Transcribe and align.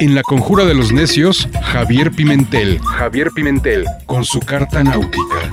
En 0.00 0.14
la 0.14 0.22
conjura 0.22 0.64
de 0.64 0.74
los 0.74 0.92
necios, 0.92 1.48
Javier 1.72 2.12
Pimentel. 2.12 2.80
Javier 2.80 3.32
Pimentel, 3.32 3.84
con 4.06 4.24
su 4.24 4.38
carta 4.38 4.84
náutica. 4.84 5.50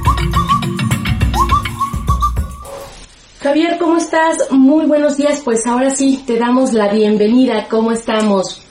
Javier, 3.42 3.80
¿cómo 3.80 3.98
estás? 3.98 4.52
Muy 4.52 4.86
buenos 4.86 5.18
días. 5.18 5.42
Pues 5.44 5.66
ahora 5.66 5.90
sí, 5.90 6.24
te 6.28 6.38
damos 6.38 6.74
la 6.74 6.90
bienvenida. 6.90 7.68
¿Cómo 7.68 7.92
estamos? 7.92 8.62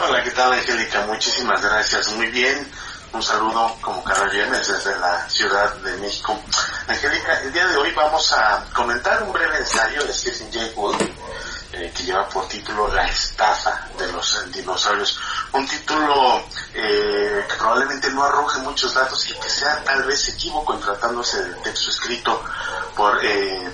Hola, 0.00 0.22
¿qué 0.22 0.30
tal, 0.30 0.52
Angélica? 0.52 1.04
Muchísimas 1.08 1.60
gracias. 1.60 2.14
Muy 2.14 2.28
bien. 2.28 2.64
Un 3.12 3.22
saludo 3.22 3.76
como 3.80 4.04
cada 4.04 4.28
viernes 4.28 4.68
desde 4.68 4.96
la 5.00 5.28
Ciudad 5.28 5.74
de 5.78 5.96
México. 5.96 6.38
Angélica, 6.86 7.40
el 7.42 7.52
día 7.52 7.66
de 7.66 7.76
hoy 7.76 7.90
vamos 7.96 8.32
a 8.32 8.64
comentar 8.72 9.24
un 9.24 9.32
breve 9.32 9.58
ensayo 9.58 10.04
de 10.04 10.12
Stephen 10.12 10.52
Jay 10.52 10.72
Gould 10.76 11.02
eh, 11.72 11.92
que 11.96 12.02
lleva 12.02 12.28
por 12.28 12.48
título 12.48 12.88
La 12.88 13.06
estafa 13.06 13.86
de 13.96 14.10
los 14.10 14.50
dinosaurios. 14.50 15.20
Un 15.52 15.68
título 15.68 16.42
eh, 16.74 17.46
que 17.48 17.54
probablemente 17.56 18.10
no 18.10 18.24
arroje 18.24 18.58
muchos 18.60 18.92
datos 18.92 19.28
y 19.30 19.34
que 19.34 19.48
sea 19.48 19.82
tal 19.84 20.02
vez 20.02 20.28
equívoco 20.30 20.74
en 20.74 20.80
tratándose 20.80 21.40
del 21.44 21.56
texto 21.62 21.90
escrito 21.90 22.42
por 22.96 23.24
eh, 23.24 23.72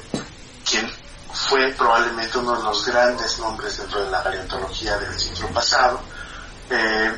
quien 0.68 0.92
fue 1.32 1.72
probablemente 1.72 2.36
uno 2.36 2.56
de 2.56 2.64
los 2.64 2.84
grandes 2.84 3.38
nombres 3.38 3.78
dentro 3.78 4.04
de 4.04 4.10
la 4.10 4.22
paleontología 4.22 4.98
del 4.98 5.18
siglo 5.18 5.48
pasado 5.48 6.00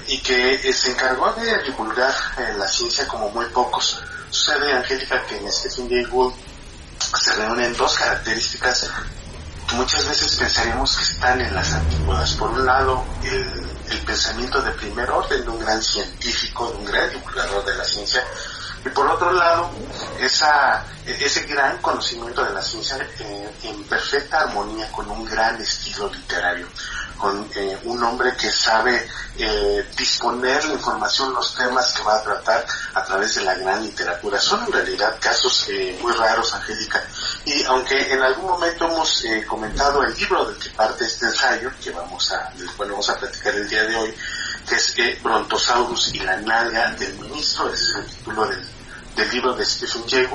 y 0.06 0.20
que 0.20 0.72
se 0.74 0.90
encargó 0.90 1.32
de 1.32 1.62
divulgar 1.62 2.14
la 2.56 2.68
ciencia 2.68 3.08
como 3.08 3.30
muy 3.30 3.46
pocos. 3.46 4.02
Sucede, 4.30 4.72
Angélica, 4.74 5.24
que 5.24 5.38
en 5.38 5.50
Stephen 5.50 5.88
Jay 5.88 6.04
Gould 6.04 6.34
se 7.18 7.32
reúnen 7.34 7.74
dos 7.76 7.96
características 7.96 8.90
muchas 9.74 10.06
veces 10.06 10.36
pensaríamos 10.36 10.96
que 10.96 11.02
están 11.02 11.40
en 11.40 11.54
las 11.54 11.72
antigüedades. 11.72 12.32
Por 12.32 12.50
un 12.50 12.64
lado, 12.66 13.04
el, 13.24 13.78
pensamiento 14.06 14.62
de 14.62 14.70
primer 14.72 15.10
orden 15.10 15.44
de 15.44 15.50
un 15.50 15.58
gran 15.58 15.82
científico, 15.82 16.70
de 16.70 16.78
un 16.78 16.84
gran 16.86 17.10
divulgador 17.10 17.62
de 17.66 17.74
la 17.74 17.84
ciencia, 17.84 18.24
y 18.82 18.88
por 18.88 19.06
otro 19.06 19.32
lado, 19.32 19.70
esa, 20.18 20.82
ese 21.04 21.42
gran 21.42 21.76
conocimiento 21.78 22.42
de 22.42 22.54
la 22.54 22.62
ciencia 22.62 22.96
en 23.62 23.84
perfecta 23.84 24.40
armonía 24.40 24.90
con 24.92 25.10
un 25.10 25.26
gran 25.26 25.60
estilo 25.60 26.08
literario 26.08 26.66
con 27.18 27.50
eh, 27.54 27.78
un 27.84 28.02
hombre 28.02 28.34
que 28.36 28.50
sabe 28.50 29.06
eh, 29.36 29.86
disponer 29.96 30.64
la 30.64 30.74
información, 30.74 31.34
los 31.34 31.54
temas 31.54 31.92
que 31.92 32.02
va 32.02 32.16
a 32.16 32.22
tratar 32.22 32.64
a 32.94 33.04
través 33.04 33.34
de 33.34 33.42
la 33.42 33.54
gran 33.54 33.82
literatura. 33.82 34.40
Son 34.40 34.64
en 34.64 34.72
realidad 34.72 35.16
casos 35.20 35.66
eh, 35.68 35.98
muy 36.00 36.12
raros, 36.12 36.54
Angélica. 36.54 37.02
Y 37.48 37.64
aunque 37.64 38.12
en 38.12 38.20
algún 38.20 38.44
momento 38.44 38.84
hemos 38.84 39.24
eh, 39.24 39.42
comentado 39.46 40.02
el 40.02 40.14
libro 40.14 40.44
del 40.44 40.58
que 40.58 40.68
parte 40.76 41.06
este 41.06 41.24
ensayo, 41.24 41.70
que 41.82 41.90
vamos 41.92 42.30
a, 42.32 42.52
cual 42.76 42.90
vamos 42.90 43.08
a 43.08 43.18
platicar 43.18 43.54
el 43.54 43.66
día 43.66 43.84
de 43.84 43.96
hoy, 43.96 44.14
que 44.68 44.74
es 44.74 44.98
eh, 44.98 45.18
Brontosaurus 45.22 46.14
y 46.14 46.18
la 46.18 46.36
nalga 46.42 46.94
del 46.96 47.18
ministro, 47.18 47.72
ese 47.72 47.84
es 47.84 47.94
el 48.04 48.10
título 48.10 48.46
del 48.48 48.77
del 49.18 49.30
libro 49.30 49.52
de 49.54 49.66
Stephen 49.66 50.04
Jay. 50.08 50.28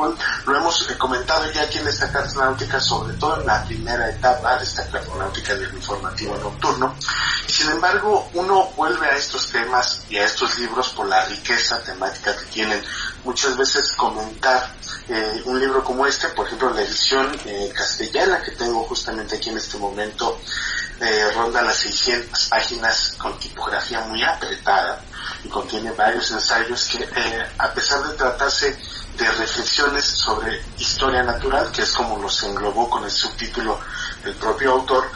Lo 0.45 0.57
hemos 0.57 0.89
eh, 0.89 0.97
comentado 0.97 1.49
ya 1.51 1.63
aquí 1.63 1.77
en 1.77 1.87
esta 1.87 2.11
carta 2.11 2.33
náutica, 2.35 2.81
sobre 2.81 3.13
todo 3.15 3.39
en 3.39 3.47
la 3.47 3.63
primera 3.63 4.09
etapa 4.09 4.57
de 4.57 4.65
esta 4.65 4.85
carta 4.89 5.15
náutica 5.17 5.55
del 5.55 5.73
informativo 5.73 6.37
nocturno. 6.37 6.93
Sin 7.47 7.69
embargo, 7.69 8.29
uno 8.33 8.71
vuelve 8.75 9.07
a 9.07 9.15
estos 9.15 9.47
temas 9.49 10.01
y 10.09 10.17
a 10.17 10.25
estos 10.25 10.59
libros 10.59 10.89
por 10.89 11.07
la 11.07 11.23
riqueza 11.25 11.81
temática 11.81 12.35
que 12.35 12.45
tienen. 12.47 12.83
Muchas 13.23 13.55
veces 13.55 13.93
comentar 13.93 14.75
eh, 15.07 15.41
un 15.45 15.59
libro 15.59 15.81
como 15.83 16.05
este, 16.05 16.27
por 16.29 16.45
ejemplo, 16.45 16.71
la 16.71 16.81
edición 16.81 17.31
eh, 17.45 17.71
castellana 17.73 18.41
que 18.41 18.51
tengo 18.51 18.83
justamente 18.83 19.37
aquí 19.37 19.49
en 19.49 19.57
este 19.57 19.77
momento, 19.77 20.39
ronda 21.35 21.61
las 21.61 21.77
600 21.77 22.47
páginas 22.47 23.15
con 23.17 23.37
tipografía 23.37 23.99
muy 24.01 24.23
apretada 24.23 25.01
y 25.43 25.49
contiene 25.49 25.91
varios 25.91 26.31
ensayos 26.31 26.87
que, 26.87 27.03
eh, 27.03 27.51
a 27.57 27.71
pesar 27.73 28.03
de 28.03 28.15
tratarse 28.15 28.77
de 29.17 29.31
reflexiones 29.31 30.05
sobre 30.05 30.61
historia 30.77 31.23
natural, 31.23 31.71
que 31.71 31.83
es 31.83 31.91
como 31.91 32.17
los 32.17 32.41
englobó 32.43 32.89
con 32.89 33.03
el 33.03 33.11
subtítulo 33.11 33.79
del 34.23 34.35
propio 34.35 34.71
autor, 34.71 35.09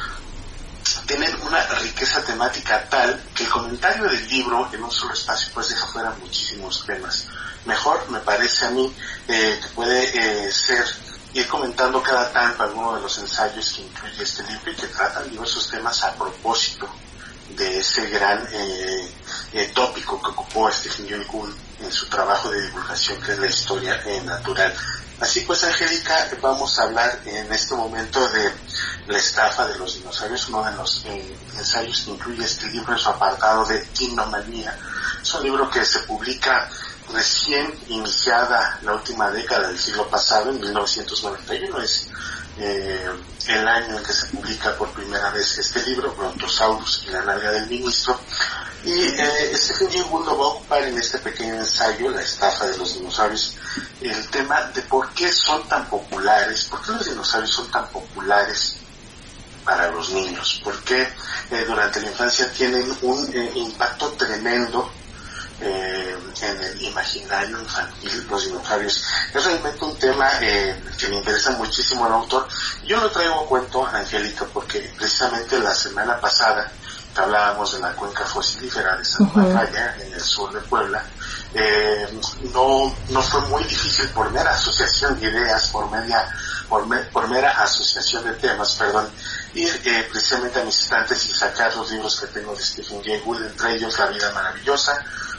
tienen 1.05 1.33
una 1.41 1.61
riqueza 1.79 2.21
temática 2.23 2.87
tal 2.89 3.21
que 3.33 3.43
el 3.43 3.49
comentario 3.49 4.03
del 4.03 4.27
libro 4.27 4.69
en 4.73 4.83
un 4.83 4.91
solo 4.91 5.13
espacio 5.13 5.49
pues 5.53 5.69
deja 5.69 5.87
fuera 5.87 6.11
muchísimos 6.21 6.85
temas. 6.85 7.27
Mejor 7.65 8.09
me 8.09 8.19
parece 8.19 8.65
a 8.65 8.71
mí 8.71 8.93
eh, 9.27 9.59
que 9.61 9.67
puede 9.69 10.45
eh, 10.47 10.51
ser 10.51 10.85
ir 11.33 11.47
comentando 11.47 12.01
cada 12.01 12.31
tanto 12.31 12.63
alguno 12.63 12.95
de 12.95 13.01
los 13.01 13.17
ensayos 13.19 13.73
que 13.73 13.81
incluye 13.81 14.23
este 14.23 14.43
libro 14.43 14.71
y 14.71 14.75
que 14.75 14.87
tratan 14.87 15.29
diversos 15.29 15.69
temas 15.69 16.03
a 16.03 16.13
propósito 16.15 16.87
de 17.55 17.79
ese 17.79 18.09
gran 18.09 18.47
eh, 19.53 19.71
tópico 19.73 20.21
que 20.21 20.29
ocupó 20.29 20.69
Stephen 20.71 21.07
Jay 21.07 21.25
Gould 21.31 21.55
en 21.79 21.91
su 21.91 22.07
trabajo 22.07 22.49
de 22.49 22.61
divulgación 22.63 23.21
que 23.21 23.31
es 23.31 23.39
la 23.39 23.47
historia 23.47 24.01
eh, 24.05 24.21
natural. 24.23 24.73
Así 25.19 25.41
pues, 25.41 25.63
Angélica, 25.63 26.29
vamos 26.41 26.77
a 26.77 26.83
hablar 26.83 27.21
en 27.25 27.51
este 27.51 27.73
momento 27.73 28.27
de 28.29 28.51
la 29.07 29.17
estafa 29.17 29.65
de 29.67 29.77
los 29.77 29.95
dinosaurios, 29.95 30.49
uno 30.49 30.63
de 30.63 30.71
los 30.73 31.05
eh, 31.05 31.37
ensayos 31.57 32.01
que 32.01 32.11
incluye 32.11 32.45
este 32.45 32.67
libro 32.67 32.93
en 32.93 32.99
su 32.99 33.09
apartado 33.09 33.65
de 33.65 33.83
Dinomanía. 33.97 34.77
Es 35.21 35.33
un 35.33 35.43
libro 35.43 35.69
que 35.69 35.83
se 35.85 35.99
publica 35.99 36.69
recién 37.13 37.73
iniciada 37.87 38.79
la 38.83 38.93
última 38.93 39.31
década 39.31 39.69
del 39.69 39.79
siglo 39.79 40.07
pasado, 40.09 40.49
en 40.49 40.59
1991, 40.59 41.81
es 41.81 42.09
el 42.59 43.67
año 43.67 43.97
en 43.97 44.03
que 44.03 44.13
se 44.13 44.25
publica 44.27 44.75
por 44.77 44.89
primera 44.89 45.29
vez 45.29 45.57
este 45.57 45.83
libro, 45.83 46.13
Brontosaurus 46.15 47.05
y 47.07 47.11
la 47.11 47.21
nalga 47.21 47.51
del 47.51 47.67
ministro. 47.67 48.19
Y 48.83 48.91
eh, 48.91 49.57
Stephen 49.57 49.91
Jay 49.91 50.03
Gould 50.09 50.27
va 50.27 50.31
a 50.31 50.47
ocupar 50.47 50.83
en 50.83 50.97
este 50.97 51.17
pequeño 51.17 51.55
ensayo, 51.55 52.09
La 52.11 52.21
estafa 52.21 52.67
de 52.67 52.77
los 52.77 52.93
dinosaurios, 52.93 53.55
el 54.01 54.29
tema 54.29 54.61
de 54.73 54.81
por 54.83 55.09
qué 55.13 55.31
son 55.31 55.67
tan 55.67 55.87
populares, 55.89 56.65
por 56.65 56.81
qué 56.83 56.91
los 56.91 57.05
dinosaurios 57.05 57.51
son 57.51 57.71
tan 57.71 57.87
populares 57.89 58.77
para 59.65 59.91
los 59.91 60.11
niños, 60.11 60.61
por 60.63 60.81
qué 60.83 61.01
eh, 61.51 61.65
durante 61.67 62.01
la 62.01 62.07
infancia 62.07 62.51
tienen 62.51 62.97
un 63.01 63.29
eh, 63.33 63.51
impacto 63.55 64.11
tremendo 64.11 64.89
eh, 65.59 66.15
en 66.41 66.63
el 66.63 66.81
imaginario 66.83 67.59
infantil 67.59 68.27
los 68.29 68.45
dinosaurios. 68.45 69.03
Es 69.33 69.43
realmente 69.43 69.85
un 69.85 69.97
tema 69.97 70.29
eh, 70.41 70.79
que 70.97 71.07
me 71.07 71.17
interesa 71.17 71.51
muchísimo 71.51 72.05
al 72.05 72.13
autor. 72.13 72.47
Yo 72.85 73.01
lo 73.01 73.09
traigo 73.09 73.41
a 73.41 73.47
cuento, 73.47 73.85
Angélica, 73.85 74.45
porque 74.53 74.91
precisamente 74.95 75.57
la 75.59 75.73
semana 75.73 76.19
pasada 76.19 76.71
hablábamos 77.17 77.73
de 77.73 77.79
la 77.79 77.95
cuenca 77.95 78.25
fosilífera 78.25 78.97
de 78.97 79.03
Santa 79.05 79.39
Ujú. 79.41 79.51
Falla, 79.53 79.95
en 79.99 80.13
el 80.13 80.21
sur 80.23 80.51
de 80.53 80.61
Puebla, 80.67 81.03
eh, 81.53 82.07
no, 82.53 82.97
no 83.09 83.21
fue 83.21 83.41
muy 83.49 83.63
difícil 83.63 84.09
por 84.13 84.31
mera 84.31 84.51
asociación 84.51 85.19
de 85.19 85.27
ideas, 85.27 85.69
por 85.71 85.89
media, 85.91 86.27
por, 86.69 86.87
me- 86.87 87.03
por 87.11 87.27
mera 87.29 87.51
asociación 87.61 88.23
de 88.25 88.33
temas, 88.35 88.75
perdón, 88.77 89.13
ir 89.53 89.81
eh, 89.85 90.07
precisamente 90.11 90.59
a 90.61 90.63
mis 90.65 90.79
estantes 90.79 91.25
y 91.25 91.31
sacar 91.33 91.75
los 91.75 91.89
libros 91.91 92.19
que 92.19 92.27
tengo 92.27 92.55
de 92.55 92.63
Stephen 92.63 93.01
Jay 93.03 93.21
Gould, 93.25 93.45
entre 93.45 93.73
ellos 93.75 93.97
La 93.97 94.07
vida 94.07 94.31
maravillosa, 94.33 94.93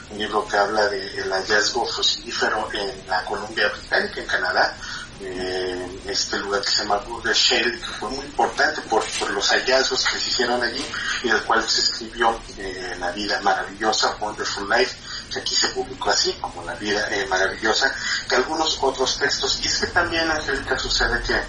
un 0.09 0.17
libro 0.17 0.47
que 0.47 0.57
habla 0.57 0.87
del 0.87 1.31
hallazgo 1.31 1.85
fosilífero 1.85 2.67
en 2.73 3.07
la 3.07 3.23
Columbia 3.25 3.69
Británica, 3.69 4.21
en 4.21 4.27
Canadá, 4.27 4.75
eh, 5.21 6.01
este 6.05 6.37
lugar 6.39 6.61
que 6.61 6.69
se 6.69 6.83
llama 6.83 6.97
Burger 6.99 7.35
Shale, 7.35 7.79
que 7.79 7.85
fue 7.99 8.09
muy 8.09 8.25
importante 8.25 8.81
por, 8.81 9.03
por 9.19 9.31
los 9.31 9.49
hallazgos 9.49 10.05
que 10.05 10.19
se 10.19 10.29
hicieron 10.29 10.61
allí 10.61 10.85
y 11.23 11.29
del 11.29 11.41
cual 11.43 11.67
se 11.67 11.81
escribió 11.81 12.39
eh, 12.57 12.95
La 12.99 13.11
vida 13.11 13.39
maravillosa, 13.41 14.15
Wonderful 14.19 14.69
Life, 14.69 14.95
que 15.31 15.39
aquí 15.39 15.55
se 15.55 15.67
publicó 15.69 16.09
así, 16.09 16.33
como 16.41 16.63
La 16.63 16.75
vida 16.75 17.07
eh, 17.11 17.25
maravillosa, 17.27 17.93
que 18.27 18.35
algunos 18.35 18.77
otros 18.81 19.17
textos. 19.17 19.59
Y 19.63 19.67
es 19.67 19.79
que 19.79 19.87
también, 19.87 20.29
Angélica, 20.29 20.77
sucede 20.77 21.21
que 21.23 21.41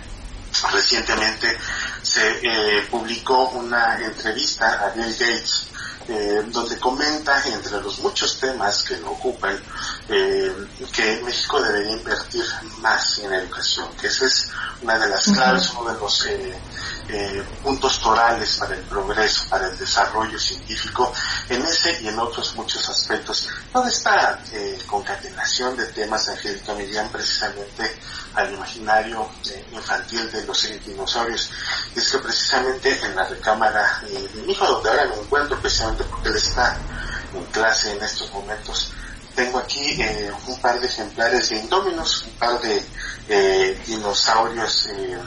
recientemente 0.72 1.56
se 2.02 2.41
eh, 2.42 2.87
publicó 2.90 3.49
una 3.50 3.99
entrevista 4.05 4.84
a 4.84 4.90
Bill 4.90 5.12
Gates 5.12 5.70
eh, 6.08 6.43
donde 6.49 6.78
comenta 6.78 7.40
entre 7.46 7.81
los 7.81 8.00
muchos 8.00 8.38
temas 8.40 8.82
que 8.82 8.96
lo 8.96 9.12
ocupan 9.12 9.56
eh, 10.10 10.52
que 10.92 11.22
México 11.24 11.60
debería 11.62 11.92
invertir 11.92 12.44
más 12.78 13.18
en 13.18 13.32
educación, 13.32 13.88
que 14.00 14.08
esa 14.08 14.26
es 14.26 14.50
una 14.82 14.98
de 14.98 15.08
las 15.08 15.24
claves, 15.24 15.70
uno 15.70 15.92
de 15.92 16.00
los 16.00 16.26
eh, 16.26 16.58
eh, 17.08 17.42
puntos 17.62 18.00
torales 18.00 18.56
para 18.58 18.74
el 18.74 18.82
progreso, 18.82 19.44
para 19.48 19.68
el 19.68 19.78
desarrollo 19.78 20.38
científico, 20.38 21.12
en 21.48 21.62
ese 21.62 22.02
y 22.02 22.08
en 22.08 22.18
otros 22.18 22.54
muchos 22.56 22.88
aspectos. 22.88 23.48
Toda 23.72 23.88
esta 23.88 24.42
eh, 24.52 24.78
concatenación 24.86 25.76
de 25.76 25.86
temas, 25.86 26.28
Angélica, 26.28 26.74
me 26.74 26.86
precisamente 27.08 27.96
al 28.34 28.52
imaginario 28.52 29.28
eh, 29.50 29.66
infantil 29.72 30.30
de 30.30 30.44
los 30.44 30.68
dinosaurios. 30.86 31.50
Y 31.94 31.98
es 31.98 32.10
que 32.10 32.18
precisamente 32.18 33.04
en 33.04 33.16
la 33.16 33.26
recámara 33.26 34.02
eh, 34.08 34.28
de 34.34 34.42
mi 34.42 34.52
hijo, 34.52 34.66
donde 34.66 34.90
ahora 34.90 35.06
me 35.06 35.16
encuentro, 35.16 35.58
precisamente 35.60 36.04
porque 36.04 36.28
él 36.28 36.36
está 36.36 36.76
en 37.34 37.44
clase 37.46 37.92
en 37.92 38.02
estos 38.02 38.32
momentos, 38.32 38.92
tengo 39.35 39.59
aquí 39.59 40.00
eh, 40.00 40.31
un 40.47 40.61
par 40.61 40.81
de 40.81 40.87
ejemplares 40.87 41.50
de 41.50 41.56
Indóminos, 41.56 42.25
un 42.27 42.32
par 42.32 42.61
de 42.61 42.82
eh, 43.29 43.81
dinosaurios 43.87 44.87
eh, 44.87 45.19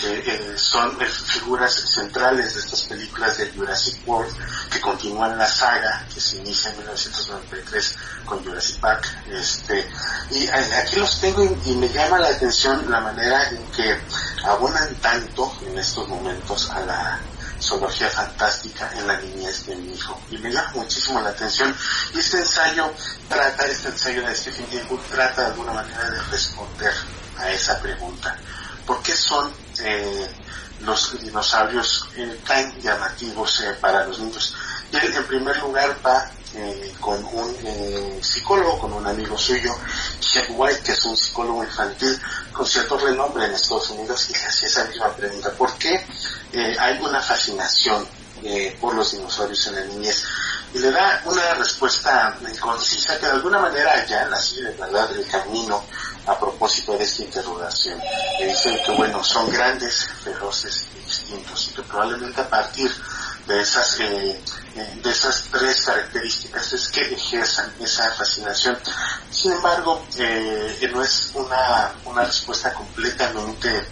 que 0.00 0.18
eh, 0.18 0.56
son 0.56 0.96
eh, 1.02 1.06
figuras 1.06 1.74
centrales 1.74 2.54
de 2.54 2.60
estas 2.60 2.82
películas 2.82 3.36
de 3.38 3.50
Jurassic 3.50 4.06
World 4.06 4.32
que 4.70 4.80
continúan 4.80 5.36
la 5.36 5.48
saga 5.48 6.06
que 6.12 6.20
se 6.20 6.36
inicia 6.36 6.70
en 6.70 6.78
1993 6.78 7.96
con 8.24 8.44
Jurassic 8.44 8.80
Park 8.80 9.06
este 9.30 9.90
y 10.30 10.46
aquí 10.48 10.96
los 10.96 11.20
tengo 11.20 11.44
y, 11.64 11.72
me 11.72 11.88
llama 11.88 12.18
la 12.18 12.28
atención 12.28 12.88
la 12.88 13.00
manera 13.00 13.48
en 13.50 13.62
que 13.72 13.98
abonan 14.44 14.94
tanto 14.96 15.52
en 15.66 15.78
estos 15.78 16.06
momentos 16.08 16.70
a 16.70 16.80
la 16.80 17.20
zoología 17.68 18.08
fantástica 18.08 18.90
en 18.96 19.06
la 19.06 19.20
niñez 19.20 19.66
de 19.66 19.76
mi 19.76 19.94
hijo. 19.94 20.20
Y 20.30 20.38
me 20.38 20.50
llama 20.50 20.72
muchísimo 20.74 21.20
la 21.20 21.30
atención. 21.30 21.74
Y 22.14 22.18
este 22.18 22.38
ensayo 22.38 22.92
trata 23.28 23.66
este 23.66 23.88
ensayo 23.88 24.26
de 24.26 24.34
Stephen 24.34 24.66
King 24.66 24.96
trata 25.10 25.42
de 25.42 25.46
alguna 25.48 25.72
manera 25.72 26.10
de 26.10 26.22
responder 26.30 26.92
a 27.38 27.50
esa 27.50 27.78
pregunta. 27.80 28.36
¿por 28.88 29.02
qué 29.02 29.12
son 29.12 29.52
eh, 29.80 30.30
los 30.80 31.20
dinosaurios 31.20 32.08
eh, 32.16 32.40
tan 32.46 32.80
llamativos 32.80 33.60
eh, 33.60 33.76
para 33.78 34.06
los 34.06 34.18
niños. 34.18 34.54
Y 34.90 34.96
él 34.96 35.14
en 35.14 35.24
primer 35.26 35.58
lugar 35.58 35.94
va 36.04 36.30
con 36.98 37.22
un 37.22 38.22
psicólogo, 38.22 38.78
con 38.78 38.94
un 38.94 39.06
amigo 39.06 39.36
suyo, 39.36 39.70
Jeff 40.32 40.48
White, 40.50 40.82
que 40.82 40.92
es 40.92 41.04
un 41.04 41.16
psicólogo 41.16 41.64
infantil 41.64 42.20
con 42.52 42.66
cierto 42.66 42.98
renombre 42.98 43.46
en 43.46 43.52
Estados 43.52 43.90
Unidos, 43.90 44.28
y 44.30 44.32
le 44.32 44.44
hace 44.44 44.66
esa 44.66 44.84
misma 44.84 45.14
pregunta, 45.14 45.50
¿por 45.52 45.72
qué 45.78 46.04
hay 46.78 46.98
una 47.00 47.20
fascinación 47.20 48.06
por 48.80 48.94
los 48.94 49.12
dinosaurios 49.12 49.66
en 49.68 49.74
la 49.74 49.84
niñez? 49.84 50.24
Y 50.74 50.78
le 50.80 50.90
da 50.90 51.22
una 51.24 51.54
respuesta 51.54 52.36
concisa 52.60 53.18
que 53.18 53.26
de 53.26 53.32
alguna 53.32 53.58
manera 53.58 54.04
ya 54.06 54.26
nació 54.26 54.64
de 54.64 54.72
verdad 54.72 55.10
el 55.16 55.26
camino 55.26 55.82
a 56.26 56.38
propósito 56.38 56.92
de 56.98 57.04
esta 57.04 57.22
interrogación. 57.22 57.98
Le 58.38 58.48
dicen 58.48 58.78
que, 58.84 58.92
bueno, 58.92 59.24
son 59.24 59.48
grandes, 59.50 60.06
feroces 60.22 60.84
y 60.94 61.06
distintos 61.06 61.68
y 61.68 61.74
que 61.74 61.82
probablemente 61.82 62.42
a 62.42 62.50
partir 62.50 62.90
de 62.90 63.02
esas, 63.56 64.00
eh, 64.00 64.40
eh, 64.76 65.00
de 65.02 65.10
esas 65.10 65.44
tres 65.50 65.82
características 65.82 66.72
es 66.72 66.88
que 66.88 67.00
ejerzan 67.14 67.72
esa 67.80 68.10
fascinación. 68.12 68.78
Sin 69.30 69.52
embargo, 69.52 70.06
eh, 70.18 70.90
no 70.92 71.02
es 71.02 71.30
una, 71.34 71.92
una 72.04 72.24
respuesta 72.24 72.72
completamente 72.74 73.88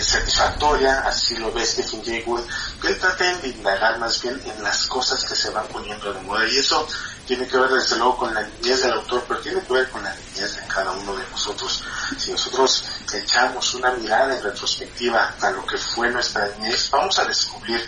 satisfactoria, 0.00 1.00
así 1.00 1.36
lo 1.36 1.52
ve 1.52 1.62
Stephen 1.62 2.02
Jay 2.02 2.22
Gould, 2.22 2.48
que 2.80 2.94
trata 2.94 3.36
de 3.36 3.48
indagar 3.48 3.98
más 3.98 4.22
bien 4.22 4.40
en 4.46 4.62
las 4.62 4.86
cosas 4.86 5.22
que 5.24 5.34
se 5.34 5.50
van 5.50 5.68
poniendo 5.68 6.10
de 6.10 6.22
moda. 6.22 6.46
Y 6.48 6.56
eso 6.56 6.88
tiene 7.26 7.46
que 7.46 7.56
ver 7.56 7.70
desde 7.70 7.96
luego 7.96 8.16
con 8.16 8.34
la 8.34 8.42
niñez 8.42 8.82
del 8.82 8.92
autor, 8.92 9.24
pero 9.26 9.40
tiene 9.40 9.60
que 9.62 9.72
ver 9.72 9.90
con 9.90 10.02
la 10.02 10.14
niñez 10.14 10.56
de 10.56 10.66
cada 10.66 10.92
uno 10.92 11.16
de 11.16 11.24
nosotros. 11.30 11.82
Si 12.18 12.30
nosotros 12.30 12.84
echamos 13.12 13.74
una 13.74 13.92
mirada 13.92 14.36
en 14.36 14.42
retrospectiva 14.42 15.34
a 15.40 15.50
lo 15.50 15.64
que 15.64 15.78
fue 15.78 16.10
nuestra 16.10 16.48
niñez, 16.58 16.90
vamos 16.90 17.18
a 17.18 17.24
descubrir 17.24 17.80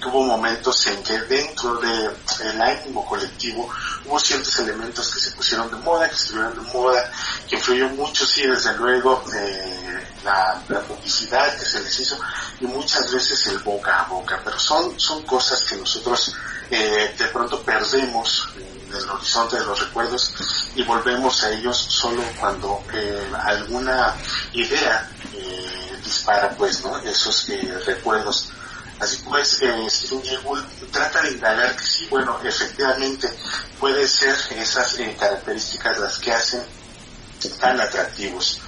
que 0.00 0.08
hubo 0.08 0.22
momentos 0.24 0.86
en 0.86 1.02
que 1.02 1.18
dentro 1.22 1.76
del 1.76 2.12
el 2.40 2.60
ánimo 2.60 3.04
colectivo 3.04 3.68
hubo 4.06 4.18
ciertos 4.18 4.58
elementos 4.60 5.12
que 5.12 5.20
se 5.20 5.32
pusieron 5.32 5.70
de 5.70 5.76
moda, 5.78 6.08
que 6.08 6.14
estuvieron 6.14 6.54
de 6.54 6.72
moda, 6.72 7.10
que 7.48 7.56
influyó 7.56 7.88
mucho, 7.90 8.24
sí, 8.24 8.46
desde 8.46 8.76
luego, 8.76 9.24
eh, 9.34 10.06
la, 10.24 10.62
publicidad 10.86 11.56
que 11.58 11.64
se 11.64 11.80
les 11.80 12.00
hizo 12.00 12.18
y 12.60 12.66
muchas 12.66 13.12
veces 13.12 13.46
el 13.48 13.58
boca 13.58 14.00
a 14.00 14.08
boca, 14.08 14.40
pero 14.44 14.58
son, 14.58 14.98
son 14.98 15.22
cosas 15.22 15.64
que 15.64 15.76
nosotros 15.76 16.34
eh, 16.70 17.14
de 17.18 17.26
pronto 17.28 17.62
perdemos 17.62 18.48
del 18.90 19.08
horizonte 19.08 19.56
de 19.58 19.66
los 19.66 19.80
recuerdos 19.80 20.34
y 20.74 20.82
volvemos 20.82 21.42
a 21.44 21.50
ellos 21.50 21.76
solo 21.76 22.22
cuando 22.38 22.82
eh, 22.92 23.30
alguna 23.44 24.14
idea 24.52 25.10
eh, 25.32 25.98
dispara 26.02 26.50
pues 26.56 26.82
no 26.82 26.98
esos 26.98 27.48
eh, 27.50 27.78
recuerdos. 27.86 28.50
Así 29.00 29.18
pues 29.24 29.52
Stephen 29.52 29.88
Jay 30.24 30.38
trata 30.90 31.22
de 31.22 31.30
indagar 31.32 31.76
que 31.76 31.84
sí 31.84 32.06
bueno 32.10 32.40
efectivamente 32.42 33.32
puede 33.78 34.08
ser 34.08 34.36
esas 34.56 34.98
características 35.18 35.98
las 35.98 36.18
que 36.18 36.32
hacen 36.32 36.62
tan 37.60 37.80
atractivos 37.80 38.60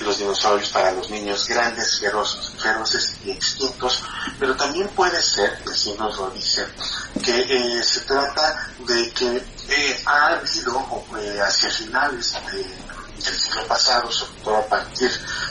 los 0.00 0.18
dinosaurios 0.18 0.70
para 0.70 0.92
los 0.92 1.10
niños 1.10 1.48
grandes, 1.48 1.98
feroces, 1.98 2.52
feroces 2.62 3.14
y 3.24 3.32
extintos, 3.32 4.04
pero 4.38 4.54
también 4.56 4.88
puede 4.90 5.20
ser, 5.20 5.60
y 5.66 5.70
así 5.70 5.92
nos 5.98 6.16
lo 6.16 6.30
dice, 6.30 6.64
que 7.24 7.40
eh, 7.40 7.82
se 7.82 8.00
trata 8.02 8.68
de 8.86 9.10
que 9.10 9.44
eh, 9.68 10.02
ha 10.06 10.28
habido 10.28 11.04
eh, 11.20 11.40
hacia 11.40 11.70
finales 11.70 12.34
del 12.52 13.34
siglo 13.34 13.66
pasado, 13.66 14.12
sobre 14.12 14.40
todo 14.42 14.56
a 14.58 14.66
partir, 14.66 15.10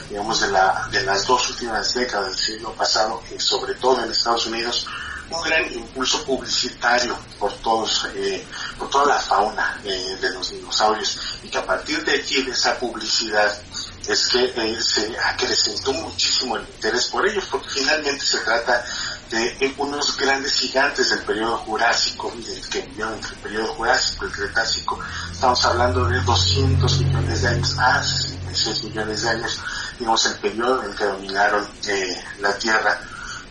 digamos, 0.09 0.39
de, 0.39 0.51
la, 0.51 0.88
de 0.89 1.04
las 1.04 1.25
dos 1.25 1.50
últimas 1.50 1.94
décadas 1.94 2.27
del 2.27 2.38
siglo 2.38 2.74
pasado, 2.75 3.21
sobre 3.38 3.74
todo 3.75 4.01
en 4.04 4.12
Estados 4.12 4.45
Unidos, 4.45 4.88
un 5.30 5.42
gran 5.44 5.69
impulso 5.74 6.24
publicitario 6.24 7.18
por 7.38 7.51
todos, 7.56 8.07
por 8.80 8.89
toda 8.89 9.15
la 9.15 9.19
fauna 9.19 9.77
de 9.83 10.30
los 10.30 10.51
dinosaurios 10.51 11.19
y 11.44 11.50
que 11.50 11.57
a 11.57 11.65
partir 11.65 12.01
de 12.06 12.15
aquí, 12.15 12.42
de 12.44 12.51
esa 12.51 12.80
publicidad, 12.80 13.54
es 14.07 14.27
que 14.30 14.45
eh, 14.45 14.81
se 14.81 15.18
acrecentó 15.19 15.92
muchísimo 15.92 16.56
el 16.56 16.63
interés 16.63 17.07
por 17.07 17.27
ellos, 17.27 17.45
porque 17.51 17.68
finalmente 17.69 18.24
se 18.25 18.39
trata 18.39 18.83
de 19.30 19.48
eh, 19.59 19.75
unos 19.77 20.15
grandes 20.15 20.54
gigantes 20.54 21.09
del 21.09 21.24
periodo 21.24 21.57
Jurásico, 21.57 22.31
que 22.71 22.81
vivieron 22.83 23.15
entre 23.15 23.31
el 23.31 23.42
periodo 23.42 23.74
Jurásico 23.74 24.25
y 24.25 24.27
el 24.30 24.33
Cretácico. 24.33 25.00
Estamos 25.30 25.65
hablando 25.65 26.06
de 26.07 26.21
200 26.21 27.00
millones 27.00 27.42
de 27.42 27.48
años, 27.50 27.77
a 27.80 28.01
66 28.01 28.83
millones 28.86 29.21
de 29.24 29.30
años, 29.30 29.59
digamos, 30.00 30.25
el 30.25 30.36
periodo 30.39 30.83
en 30.83 30.92
el 30.92 30.98
que 30.98 31.06
dominaron 31.06 31.69
eh, 31.88 32.24
la 32.39 32.57
Tierra. 32.57 33.01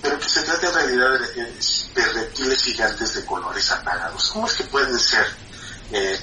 Pero 0.00 0.18
que 0.18 0.28
se 0.28 0.42
trata 0.42 0.68
en 0.68 0.74
realidad 0.74 1.10
de, 1.94 2.02
reptiles 2.14 2.62
gigantes 2.62 3.14
de 3.14 3.24
colores 3.26 3.70
apagados. 3.72 4.30
¿Cómo 4.30 4.46
es 4.46 4.54
que 4.54 4.64
pueden 4.64 4.98
ser 4.98 5.26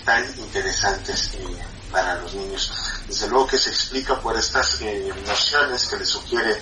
tan 0.05 0.23
interesantes 0.39 1.31
para 1.91 2.15
los 2.15 2.33
niños? 2.33 2.71
Desde 3.07 3.27
luego 3.27 3.47
que 3.47 3.57
se 3.57 3.69
explica 3.69 4.19
por 4.19 4.37
estas 4.37 4.79
eh, 4.81 5.13
nociones 5.25 5.87
que 5.87 5.97
le 5.97 6.05
sugiere 6.05 6.61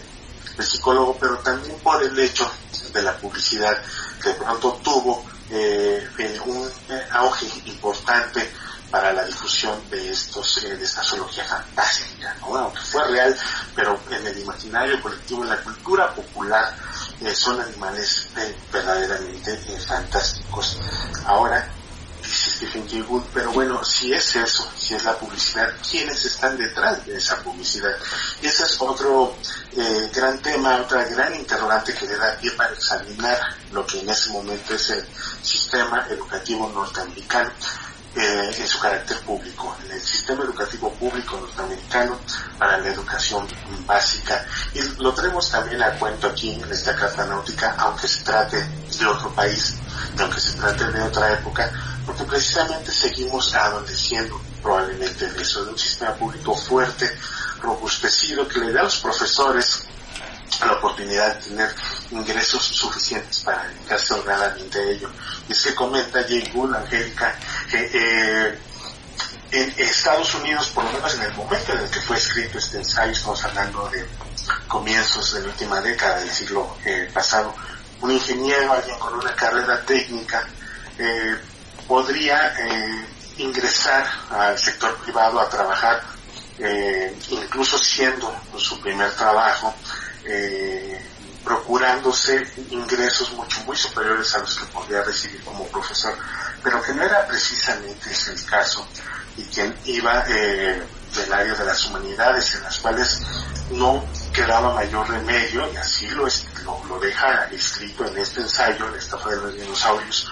el 0.57 0.65
psicólogo, 0.65 1.17
pero 1.19 1.37
también 1.39 1.77
por 1.79 2.01
el 2.03 2.17
hecho 2.19 2.49
de 2.93 3.01
la 3.01 3.17
publicidad 3.17 3.81
que 4.21 4.29
de 4.29 4.35
pronto 4.35 4.73
tuvo 4.83 5.25
eh, 5.49 6.07
eh, 6.17 6.39
un 6.45 6.69
auge 7.11 7.47
importante 7.65 8.51
para 8.89 9.13
la 9.13 9.23
difusión 9.23 9.89
de 9.89 10.11
estos 10.11 10.61
de 10.61 10.83
esta 10.83 11.01
zoología 11.01 11.45
fantástica, 11.45 12.35
¿no? 12.41 12.57
aunque 12.57 12.81
fue 12.81 13.07
real, 13.07 13.37
pero 13.73 13.97
en 14.09 14.27
el 14.27 14.37
imaginario 14.39 15.01
colectivo, 15.01 15.43
en 15.43 15.49
la 15.49 15.63
cultura 15.63 16.13
popular, 16.13 16.75
son 17.33 17.61
animales 17.61 18.27
verdaderamente 18.69 19.57
fantásticos. 19.87 20.77
Ahora, 21.25 21.71
Gould, 23.07 23.25
pero 23.33 23.51
bueno, 23.51 23.83
si 23.83 24.13
es 24.13 24.35
eso, 24.35 24.69
si 24.77 24.93
es 24.93 25.03
la 25.03 25.17
publicidad, 25.17 25.69
¿quiénes 25.89 26.23
están 26.25 26.57
detrás 26.57 27.05
de 27.05 27.17
esa 27.17 27.37
publicidad? 27.37 27.91
Y 28.41 28.47
ese 28.47 28.63
es 28.63 28.79
otro 28.79 29.35
eh, 29.75 30.11
gran 30.13 30.39
tema, 30.41 30.77
otra 30.77 31.03
gran 31.05 31.33
interrogante 31.33 31.93
que 31.93 32.05
le 32.05 32.15
da 32.17 32.37
pie 32.37 32.51
para 32.51 32.73
examinar 32.73 33.39
lo 33.71 33.85
que 33.85 33.99
en 34.01 34.09
ese 34.09 34.29
momento 34.29 34.75
es 34.75 34.89
el 34.91 35.05
sistema 35.41 36.05
educativo 36.09 36.69
norteamericano. 36.69 37.51
Eh, 38.13 38.51
en 38.57 38.67
su 38.67 38.77
carácter 38.77 39.17
público, 39.21 39.73
en 39.85 39.91
el 39.91 40.01
sistema 40.01 40.43
educativo 40.43 40.91
público 40.95 41.37
norteamericano 41.37 42.19
para 42.59 42.77
la 42.77 42.89
educación 42.89 43.47
básica. 43.85 44.45
Y 44.73 44.81
lo 45.01 45.13
tenemos 45.13 45.49
también 45.49 45.81
a 45.81 45.97
cuento 45.97 46.27
aquí 46.27 46.51
en 46.51 46.69
esta 46.69 46.93
carta 46.93 47.25
náutica, 47.25 47.73
aunque 47.77 48.09
se 48.09 48.21
trate 48.25 48.57
de 48.99 49.05
otro 49.05 49.33
país, 49.33 49.75
aunque 50.19 50.41
se 50.41 50.57
trate 50.57 50.91
de 50.91 51.01
otra 51.03 51.31
época, 51.31 51.71
porque 52.05 52.23
precisamente 52.23 52.91
seguimos 52.91 53.53
adoleciendo 53.53 54.41
probablemente 54.61 55.29
de 55.29 55.41
eso, 55.41 55.65
de 55.65 55.71
un 55.71 55.77
sistema 55.77 56.13
público 56.15 56.55
fuerte, 56.55 57.09
robustecido, 57.61 58.47
que 58.47 58.59
le 58.59 58.71
da 58.71 58.81
a 58.81 58.83
los 58.83 58.97
profesores 58.97 59.83
la 60.59 60.73
oportunidad 60.73 61.35
de 61.35 61.49
tener 61.49 61.75
ingresos 62.11 62.63
suficientes 62.63 63.39
para 63.39 63.63
dedicarse 63.67 64.13
honradamente 64.13 64.79
a 64.79 64.83
ello. 64.83 65.09
Y 65.47 65.53
es 65.53 65.63
que 65.63 65.75
comenta 65.75 66.23
Jay 66.23 66.51
Gould, 66.53 66.75
Angélica, 66.75 67.35
que 67.69 67.89
eh, 67.93 68.59
en 69.51 69.73
Estados 69.77 70.33
Unidos, 70.35 70.69
por 70.69 70.83
lo 70.85 70.91
menos 70.91 71.13
en 71.15 71.23
el 71.23 71.33
momento 71.33 71.73
en 71.73 71.79
el 71.79 71.89
que 71.89 71.99
fue 72.01 72.17
escrito 72.17 72.57
este 72.57 72.77
ensayo, 72.77 73.11
estamos 73.11 73.43
hablando 73.43 73.89
de 73.89 74.05
comienzos 74.67 75.33
de 75.33 75.41
la 75.41 75.47
última 75.47 75.81
década 75.81 76.19
del 76.19 76.31
siglo 76.31 76.77
eh, 76.85 77.09
pasado, 77.13 77.53
un 78.01 78.11
ingeniero, 78.11 78.71
alguien 78.71 78.97
con 78.97 79.13
una 79.13 79.35
carrera 79.35 79.83
técnica, 79.85 80.47
eh, 80.97 81.37
podría 81.91 82.53
eh, 82.57 83.05
ingresar 83.39 84.07
al 84.29 84.57
sector 84.57 84.95
privado 84.99 85.41
a 85.41 85.49
trabajar, 85.49 86.01
eh, 86.57 87.13
incluso 87.31 87.77
siendo 87.77 88.33
su 88.55 88.79
primer 88.79 89.11
trabajo, 89.11 89.75
eh, 90.23 91.05
procurándose 91.43 92.47
ingresos 92.69 93.33
mucho 93.33 93.59
muy 93.65 93.75
superiores 93.75 94.33
a 94.35 94.39
los 94.39 94.55
que 94.55 94.65
podría 94.67 95.03
recibir 95.03 95.43
como 95.43 95.67
profesor, 95.67 96.17
pero 96.63 96.81
que 96.81 96.93
no 96.93 97.03
era 97.03 97.27
precisamente 97.27 98.09
ese 98.09 98.31
el 98.31 98.45
caso 98.45 98.87
y 99.35 99.43
quien 99.43 99.75
iba 99.83 100.23
del 100.23 101.33
área 101.33 101.55
de 101.55 101.65
las 101.65 101.85
humanidades 101.87 102.55
en 102.55 102.63
las 102.63 102.77
cuales 102.77 103.21
no 103.71 104.01
quedaba 104.31 104.73
mayor 104.75 105.09
remedio, 105.09 105.69
y 105.73 105.75
así 105.75 106.07
lo, 106.07 106.25
lo, 106.87 106.99
deja 107.01 107.49
escrito 107.51 108.05
en 108.05 108.17
este 108.17 108.39
ensayo, 108.39 108.87
la 108.87 108.97
estafa 108.97 109.29
de 109.31 109.35
los 109.35 109.55
dinosaurios, 109.55 110.31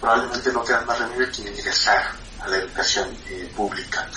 probablemente 0.00 0.52
no 0.52 0.64
queda 0.64 0.80
más 0.82 0.98
remedio 0.98 1.30
que 1.30 1.42
ingresar 1.42 2.12
a 2.40 2.48
la 2.48 2.56
educación 2.56 3.08
eh, 3.28 3.52
pública 3.54 4.08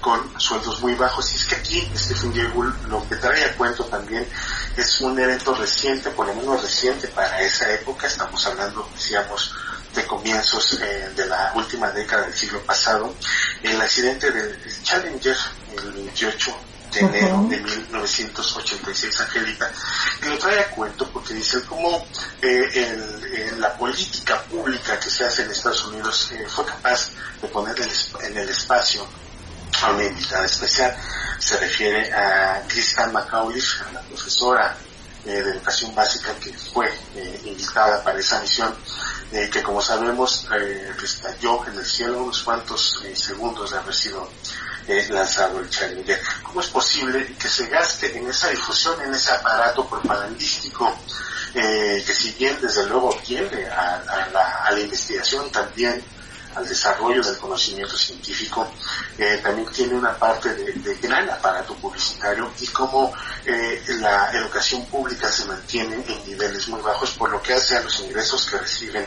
con 0.00 0.40
sueldos 0.40 0.80
muy 0.80 0.94
bajos. 0.94 1.32
Y 1.32 1.36
es 1.36 1.44
que 1.46 1.56
aquí 1.56 1.90
Stephen 1.96 2.52
Gould 2.52 2.88
lo 2.88 3.08
que 3.08 3.16
trae 3.16 3.44
a 3.44 3.56
cuento 3.56 3.84
también 3.84 4.26
es 4.76 5.00
un 5.00 5.18
evento 5.18 5.54
reciente, 5.54 6.10
por 6.10 6.26
lo 6.26 6.34
menos 6.34 6.62
reciente 6.62 7.08
para 7.08 7.40
esa 7.40 7.72
época, 7.72 8.06
estamos 8.06 8.44
hablando, 8.46 8.88
decíamos, 8.94 9.54
de 9.94 10.06
comienzos 10.06 10.78
eh, 10.80 11.12
de 11.14 11.26
la 11.26 11.52
última 11.54 11.90
década 11.90 12.24
del 12.24 12.34
siglo 12.34 12.60
pasado, 12.62 13.14
el 13.62 13.80
accidente 13.80 14.30
del 14.30 14.58
Challenger, 14.82 15.36
el 15.76 15.92
28 15.92 16.56
de 16.92 17.00
enero 17.00 17.46
de 17.48 17.58
1986, 17.58 19.20
Angélica, 19.20 19.70
y 20.22 20.26
lo 20.26 20.38
trae 20.38 20.60
a 20.60 20.70
cuento 20.70 21.08
porque 21.10 21.34
dice 21.34 21.62
cómo 21.64 22.06
eh, 22.40 23.52
la 23.58 23.76
política 23.76 24.42
pública 24.42 24.98
que 25.00 25.10
se 25.10 25.24
hace 25.24 25.42
en 25.42 25.50
Estados 25.50 25.86
Unidos 25.86 26.30
eh, 26.32 26.46
fue 26.48 26.64
capaz 26.64 27.10
de 27.40 27.48
poner 27.48 27.74
en 27.80 28.36
el 28.36 28.48
espacio 28.48 29.06
a 29.82 29.90
una 29.90 30.04
invitada 30.04 30.44
especial. 30.44 30.94
Se 31.38 31.56
refiere 31.58 32.12
a 32.12 32.62
Kristen 32.68 33.12
McAuliffe, 33.12 33.84
la 33.92 34.00
profesora 34.02 34.76
eh, 35.24 35.40
de 35.40 35.50
educación 35.52 35.94
básica 35.94 36.34
que 36.34 36.52
fue 36.52 36.88
eh, 37.14 37.40
invitada 37.44 38.02
para 38.02 38.18
esa 38.18 38.40
misión, 38.40 38.74
eh, 39.30 39.48
que 39.52 39.62
como 39.62 39.80
sabemos 39.80 40.48
estalló 41.00 41.64
en 41.68 41.78
el 41.78 41.86
cielo 41.86 42.24
unos 42.24 42.42
cuantos 42.42 43.00
segundos 43.14 43.70
de 43.70 43.78
haber 43.78 43.94
sido 43.94 44.28
lanzado 45.10 45.60
el 45.60 45.70
Challenger. 45.70 46.20
¿Cómo 46.42 46.60
es 46.60 46.68
posible 46.68 47.34
que 47.38 47.48
se 47.48 47.66
gaste 47.66 48.16
en 48.16 48.28
esa 48.28 48.48
difusión, 48.48 49.00
en 49.02 49.14
ese 49.14 49.32
aparato 49.32 49.88
propagandístico, 49.88 50.94
que 51.52 52.02
si 52.02 52.32
bien 52.32 52.58
desde 52.60 52.86
luego 52.86 53.14
tiende 53.24 53.68
a, 53.68 54.28
la, 54.32 54.64
a 54.64 54.70
la 54.70 54.80
investigación 54.80 55.50
también 55.50 56.02
al 56.54 56.68
desarrollo 56.68 57.22
del 57.22 57.38
conocimiento 57.38 57.96
científico, 57.96 58.70
eh, 59.18 59.40
también 59.42 59.68
tiene 59.70 59.94
una 59.94 60.16
parte 60.16 60.54
de, 60.54 60.94
gran 60.96 61.28
aparato 61.30 61.74
publicitario 61.74 62.50
y 62.60 62.66
cómo 62.68 63.12
eh, 63.44 63.82
la 64.00 64.30
educación 64.32 64.84
pública 64.86 65.30
se 65.30 65.46
mantiene 65.46 65.96
en 65.96 66.26
niveles 66.26 66.68
muy 66.68 66.80
bajos 66.80 67.10
por 67.12 67.30
lo 67.30 67.42
que 67.42 67.54
hace 67.54 67.76
a 67.76 67.82
los 67.82 68.00
ingresos 68.00 68.46
que 68.46 68.58
reciben 68.58 69.06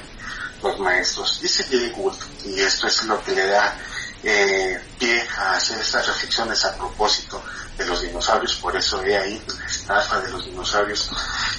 los 0.63 0.79
maestros. 0.79 1.39
Dice 1.41 1.63
Jay 1.65 1.91
Gould, 1.95 2.17
y 2.45 2.59
esto 2.61 2.87
es 2.87 3.03
lo 3.03 3.23
que 3.23 3.33
le 3.33 3.47
da 3.47 3.77
eh, 4.25 4.81
pie 4.97 5.23
a 5.37 5.55
hacer 5.55 5.79
estas 5.79 6.07
reflexiones 6.07 6.65
a 6.65 6.75
propósito 6.75 7.41
de 7.77 7.85
los 7.85 8.01
dinosaurios, 8.01 8.55
por 8.55 8.75
eso 8.75 9.01
he 9.03 9.15
ahí 9.17 9.41
la 9.57 9.65
estafa 9.65 10.19
de 10.21 10.31
los 10.31 10.45
dinosaurios, 10.45 11.11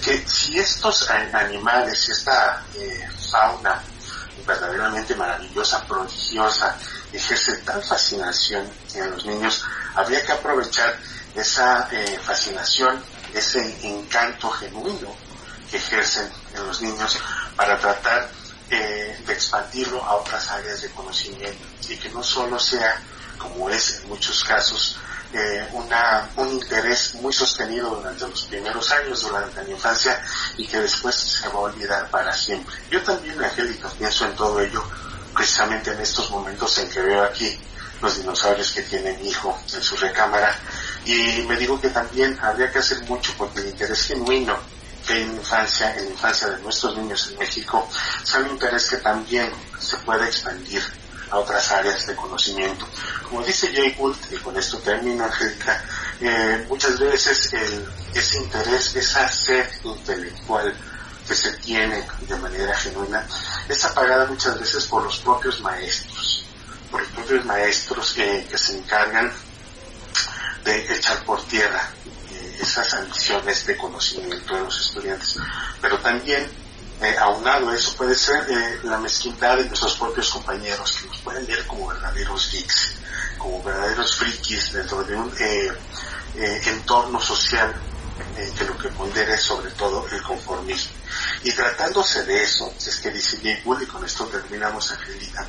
que 0.02 0.26
si 0.26 0.58
estos 0.58 1.08
animales, 1.10 1.98
si 2.00 2.12
esta 2.12 2.62
fauna 3.30 3.82
verdaderamente 4.46 5.14
maravillosa, 5.14 5.84
prodigiosa, 5.84 6.76
ejerce 7.12 7.56
tal 7.58 7.82
fascinación 7.82 8.70
en 8.94 9.10
los 9.10 9.24
niños, 9.26 9.64
habría 9.94 10.24
que 10.24 10.32
aprovechar 10.32 10.98
esa 11.34 11.88
eh, 11.90 12.18
fascinación, 12.22 13.02
ese 13.34 13.60
encanto 13.86 14.50
genuino 14.50 15.14
que 15.70 15.76
ejercen 15.76 16.30
en 16.54 16.66
los 16.66 16.80
niños 16.80 17.18
para 17.56 17.78
tratar 17.78 18.28
eh, 18.70 19.22
de 19.24 19.32
expandirlo 19.32 20.02
a 20.04 20.16
otras 20.16 20.48
áreas 20.50 20.82
de 20.82 20.90
conocimiento 20.90 21.64
y 21.88 21.96
que 21.96 22.08
no 22.10 22.22
solo 22.22 22.58
sea, 22.58 23.00
como 23.38 23.70
es 23.70 24.00
en 24.00 24.08
muchos 24.08 24.42
casos, 24.44 24.98
eh, 25.32 25.68
una, 25.72 26.30
un 26.36 26.48
interés 26.48 27.14
muy 27.14 27.32
sostenido 27.32 27.96
durante 27.96 28.26
los 28.26 28.42
primeros 28.44 28.90
años, 28.92 29.22
durante 29.22 29.62
la 29.62 29.70
infancia, 29.70 30.20
y 30.56 30.66
que 30.66 30.78
después 30.78 31.14
se 31.14 31.48
va 31.48 31.54
a 31.54 31.58
olvidar 31.58 32.10
para 32.10 32.32
siempre. 32.32 32.74
Yo 32.90 33.02
también, 33.02 33.42
Angélica, 33.42 33.88
pienso 33.90 34.24
en 34.24 34.36
todo 34.36 34.60
ello, 34.60 34.82
precisamente 35.34 35.92
en 35.92 36.00
estos 36.00 36.30
momentos 36.30 36.78
en 36.78 36.88
que 36.90 37.00
veo 37.00 37.22
aquí 37.22 37.58
los 38.00 38.16
dinosaurios 38.16 38.72
que 38.72 38.82
tiene 38.82 39.16
mi 39.18 39.28
hijo 39.28 39.58
en 39.74 39.82
su 39.82 39.96
recámara, 39.96 40.58
y 41.04 41.42
me 41.42 41.56
digo 41.56 41.80
que 41.80 41.90
también 41.90 42.38
habría 42.40 42.70
que 42.70 42.78
hacer 42.78 43.02
mucho 43.02 43.32
porque 43.36 43.60
el 43.60 43.68
interés 43.68 44.02
genuino 44.02 44.56
que 45.06 45.22
en 45.22 45.36
infancia, 45.36 45.94
en 45.96 46.04
la 46.06 46.10
infancia 46.10 46.48
de 46.48 46.62
nuestros 46.62 46.96
niños 46.96 47.28
en 47.30 47.38
México, 47.38 47.88
es 48.22 48.34
un 48.34 48.50
interés 48.50 48.86
que 48.86 48.96
también 48.98 49.50
se 49.78 49.96
puede 49.98 50.26
expandir 50.26 50.82
a 51.30 51.38
otras 51.38 51.70
áreas 51.72 52.06
de 52.06 52.16
conocimiento. 52.16 52.86
Como 53.28 53.42
dice 53.42 53.72
Jay 53.72 53.94
Gould, 53.98 54.16
y 54.30 54.36
con 54.36 54.56
esto 54.56 54.78
termina 54.78 55.26
Angélica, 55.26 55.84
eh, 56.20 56.66
muchas 56.68 56.98
veces 56.98 57.52
el, 57.52 57.86
ese 58.14 58.38
interés, 58.38 58.94
esa 58.96 59.28
sed 59.28 59.66
intelectual 59.84 60.74
que 61.26 61.34
se 61.34 61.52
tiene 61.58 62.06
de 62.20 62.36
manera 62.36 62.76
genuina, 62.76 63.26
es 63.68 63.84
apagada 63.84 64.26
muchas 64.26 64.58
veces 64.58 64.86
por 64.86 65.02
los 65.02 65.18
propios 65.18 65.60
maestros, 65.60 66.44
por 66.90 67.00
los 67.00 67.10
propios 67.10 67.44
maestros 67.44 68.12
que 68.12 68.46
se 68.56 68.78
encargan 68.78 69.32
de 70.64 70.96
echar 70.96 71.24
por 71.24 71.42
tierra 71.44 71.88
eh, 72.25 72.25
esas 72.60 72.94
ambiciones 72.94 73.66
de 73.66 73.76
conocimiento 73.76 74.54
de 74.54 74.62
los 74.62 74.80
estudiantes, 74.80 75.36
pero 75.80 75.98
también 75.98 76.50
eh, 77.00 77.14
aunado 77.18 77.68
a 77.68 77.74
eso 77.74 77.94
puede 77.94 78.14
ser 78.14 78.46
eh, 78.48 78.80
la 78.84 78.96
mezquindad 78.96 79.58
de 79.58 79.66
nuestros 79.66 79.96
propios 79.96 80.30
compañeros 80.30 80.92
que 80.92 81.06
nos 81.06 81.18
pueden 81.18 81.46
ver 81.46 81.66
como 81.66 81.88
verdaderos 81.88 82.50
geeks, 82.50 82.94
como 83.36 83.62
verdaderos 83.62 84.16
frikis 84.16 84.72
dentro 84.72 85.04
de 85.04 85.14
un 85.14 85.30
eh, 85.38 85.70
eh 86.36 86.60
entorno 86.66 87.20
social 87.20 87.74
que 88.56 88.64
lo 88.64 88.78
que 88.78 88.88
pondera 88.88 89.34
es 89.34 89.42
sobre 89.42 89.70
todo 89.72 90.06
el 90.10 90.22
conformismo. 90.22 90.92
Y 91.42 91.52
tratándose 91.52 92.24
de 92.24 92.42
eso, 92.42 92.72
es 92.78 92.96
que 92.96 93.10
dice 93.10 93.38
Jay 93.42 93.60
Wood, 93.64 93.82
y 93.82 93.86
con 93.86 94.04
esto 94.04 94.24
terminamos, 94.26 94.90
Angelita, 94.90 95.46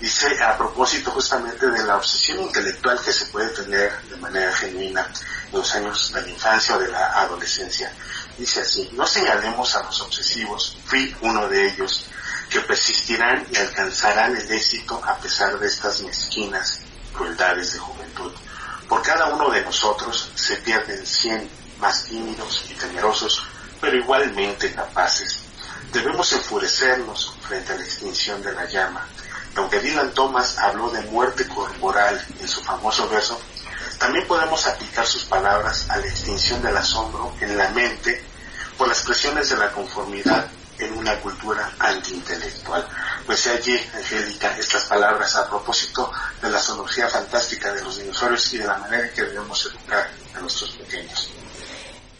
dice 0.00 0.42
a 0.42 0.56
propósito 0.56 1.10
justamente 1.12 1.66
de 1.66 1.82
la 1.84 1.96
obsesión 1.96 2.40
intelectual 2.40 3.00
que 3.02 3.12
se 3.12 3.26
puede 3.26 3.48
tener 3.50 4.02
de 4.02 4.16
manera 4.16 4.52
genuina 4.54 5.00
en 5.00 5.12
los 5.54 5.74
años 5.74 6.12
de 6.12 6.22
la 6.22 6.28
infancia 6.28 6.76
o 6.76 6.78
de 6.78 6.88
la 6.88 7.20
adolescencia. 7.20 7.92
Dice 8.36 8.60
así, 8.60 8.90
no 8.92 9.06
señalemos 9.06 9.74
a 9.76 9.84
los 9.84 10.00
obsesivos, 10.00 10.76
fui 10.84 11.14
uno 11.20 11.48
de 11.48 11.68
ellos, 11.68 12.06
que 12.50 12.60
persistirán 12.60 13.46
y 13.50 13.56
alcanzarán 13.56 14.36
el 14.36 14.50
éxito 14.50 15.00
a 15.04 15.16
pesar 15.16 15.58
de 15.58 15.66
estas 15.66 16.02
mezquinas 16.02 16.80
crueldades 17.12 17.72
de 17.72 17.78
juventud. 17.78 18.32
Por 18.88 19.02
cada 19.02 19.26
uno 19.26 19.50
de 19.50 19.62
nosotros 19.62 20.30
se 20.34 20.56
pierden 20.56 21.06
cien 21.06 21.48
más 21.80 22.04
tímidos 22.04 22.64
y 22.68 22.74
temerosos, 22.74 23.42
pero 23.80 23.96
igualmente 23.96 24.72
capaces. 24.74 25.38
Debemos 25.92 26.32
enfurecernos 26.32 27.36
frente 27.46 27.72
a 27.72 27.76
la 27.76 27.84
extinción 27.84 28.42
de 28.42 28.52
la 28.52 28.64
llama. 28.66 29.06
Aunque 29.56 29.80
Dylan 29.80 30.12
Thomas 30.12 30.58
habló 30.58 30.90
de 30.90 31.02
muerte 31.02 31.46
corporal 31.46 32.24
en 32.40 32.48
su 32.48 32.62
famoso 32.62 33.08
verso, 33.08 33.40
también 33.98 34.26
podemos 34.26 34.66
aplicar 34.66 35.06
sus 35.06 35.24
palabras 35.24 35.88
a 35.90 35.96
la 35.96 36.06
extinción 36.06 36.62
del 36.62 36.76
asombro 36.76 37.34
en 37.40 37.56
la 37.56 37.70
mente 37.70 38.22
por 38.76 38.88
las 38.88 39.02
presiones 39.02 39.50
de 39.50 39.56
la 39.56 39.70
conformidad 39.70 40.46
en 40.78 40.98
una 40.98 41.18
cultura 41.20 41.72
antiintelectual. 41.78 42.86
Pues 43.26 43.46
allí, 43.46 43.78
Angélica, 43.94 44.56
estas 44.58 44.84
palabras 44.84 45.36
a 45.36 45.48
propósito 45.48 46.10
de 46.42 46.50
la 46.50 46.58
zoología 46.58 47.08
fantástica 47.08 47.72
de 47.72 47.82
los 47.82 47.98
dinosaurios 47.98 48.52
y 48.52 48.58
de 48.58 48.66
la 48.66 48.78
manera 48.78 49.06
en 49.06 49.14
que 49.14 49.22
debemos 49.22 49.66
educar 49.66 50.10
a 50.36 50.40
nuestros 50.40 50.70
pequeños. 50.72 51.30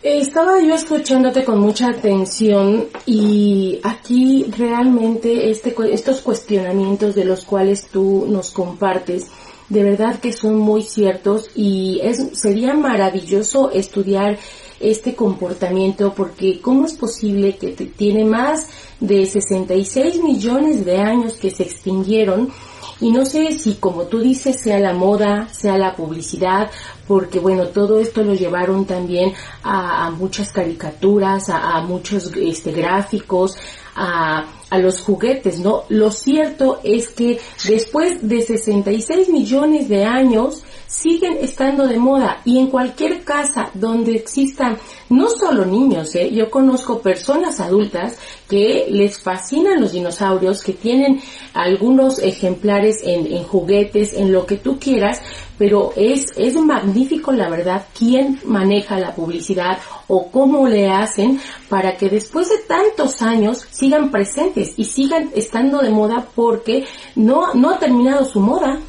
Estaba 0.02 0.60
yo 0.60 0.74
escuchándote 0.74 1.44
con 1.44 1.60
mucha 1.60 1.88
atención 1.88 2.88
y 3.06 3.80
aquí 3.82 4.44
realmente 4.54 5.50
este, 5.50 5.74
estos 5.90 6.20
cuestionamientos 6.20 7.14
de 7.14 7.24
los 7.24 7.46
cuales 7.46 7.88
tú 7.88 8.26
nos 8.28 8.50
compartes, 8.50 9.28
de 9.68 9.83
verdad 9.83 10.21
que 10.21 10.33
son 10.33 10.59
muy 10.59 10.83
ciertos 10.83 11.50
y 11.54 12.00
es, 12.02 12.38
sería 12.38 12.75
maravilloso 12.75 13.71
estudiar 13.71 14.38
este 14.80 15.14
comportamiento 15.14 16.12
porque 16.14 16.61
cómo 16.61 16.85
es 16.85 16.92
posible 16.92 17.56
que 17.56 17.68
tiene 17.73 18.25
más 18.25 18.68
de 19.00 19.25
66 19.25 20.23
millones 20.23 20.85
de 20.85 20.99
años 20.99 21.35
que 21.35 21.50
se 21.50 21.62
extinguieron 21.62 22.52
y 23.00 23.11
no 23.11 23.25
sé 23.25 23.52
si 23.52 23.75
como 23.75 24.04
tú 24.04 24.21
dices 24.21 24.62
sea 24.62 24.78
la 24.78 24.92
moda, 24.92 25.49
sea 25.49 25.76
la 25.76 25.97
publicidad, 25.97 26.71
porque 27.06 27.40
bueno, 27.40 27.68
todo 27.68 28.00
esto 28.00 28.23
lo 28.23 28.35
llevaron 28.35 28.85
también 28.85 29.33
a, 29.62 30.11
muchas 30.11 30.52
caricaturas, 30.52 31.49
a, 31.49 31.80
muchos 31.83 32.30
este, 32.37 32.73
gráficos, 32.73 33.56
a, 33.97 34.44
a 34.74 34.78
los 34.78 35.00
juguetes, 35.00 35.60
¿no? 35.60 35.84
Lo 35.88 36.10
cierto 36.10 36.80
es 36.82 37.08
que 37.08 37.38
después 37.68 38.28
de 38.28 38.42
66 38.42 39.28
millones 39.28 39.88
de 39.88 40.04
años 40.04 40.64
siguen 40.86 41.38
estando 41.40 41.86
de 41.86 41.98
moda 41.98 42.40
y 42.44 42.58
en 42.58 42.68
cualquier 42.68 43.24
casa 43.24 43.70
donde 43.74 44.14
existan 44.16 44.78
no 45.10 45.28
solo 45.28 45.64
niños, 45.64 46.14
¿eh? 46.14 46.30
yo 46.32 46.50
conozco 46.50 47.00
personas 47.00 47.60
adultas 47.60 48.16
que 48.48 48.86
les 48.90 49.18
fascinan 49.18 49.80
los 49.80 49.92
dinosaurios, 49.92 50.62
que 50.62 50.72
tienen 50.72 51.20
algunos 51.52 52.18
ejemplares 52.18 53.00
en, 53.02 53.26
en 53.26 53.44
juguetes, 53.44 54.14
en 54.14 54.32
lo 54.32 54.46
que 54.46 54.56
tú 54.56 54.78
quieras, 54.78 55.20
pero 55.58 55.92
es, 55.96 56.26
es 56.36 56.54
magnífico 56.56 57.32
la 57.32 57.48
verdad 57.48 57.86
quién 57.96 58.40
maneja 58.44 58.98
la 58.98 59.14
publicidad 59.14 59.78
o 60.08 60.30
cómo 60.30 60.66
le 60.68 60.90
hacen 60.90 61.40
para 61.68 61.96
que 61.96 62.08
después 62.08 62.48
de 62.48 62.58
tantos 62.66 63.22
años 63.22 63.66
sigan 63.70 64.10
presentes 64.10 64.74
y 64.76 64.84
sigan 64.84 65.30
estando 65.34 65.80
de 65.80 65.90
moda 65.90 66.26
porque 66.34 66.86
no, 67.14 67.54
no 67.54 67.70
ha 67.70 67.78
terminado 67.78 68.24
su 68.24 68.40
moda. 68.40 68.80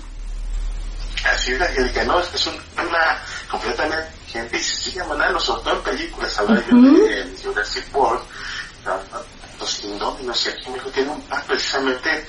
Así 1.33 1.53
es, 1.53 1.61
Angélica, 1.61 2.03
no, 2.03 2.19
es 2.19 2.27
que 2.27 2.37
es 2.37 2.47
una 2.47 3.21
completamente 3.49 4.09
gente 4.27 4.57
y 4.57 4.61
se 4.61 4.91
sobre 4.91 5.63
todo 5.63 5.71
en 5.71 5.83
películas, 5.83 6.37
ahora 6.37 6.63
yo 6.69 6.77
de 6.81 7.37
Jurassic 7.43 7.95
World, 7.95 8.23
los 9.59 9.83
indóminos 9.83 10.45
y 10.45 10.49
aquí 10.49 10.69
me 10.69 10.91
tiene 10.91 11.09
un 11.09 11.23
ah, 11.31 11.41
precisamente 11.47 12.27